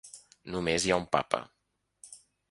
[0.53, 1.41] Només hi ha un papa